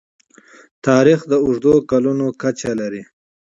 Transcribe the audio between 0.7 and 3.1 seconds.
تاریخ د اوږدو کلونو کچه لري.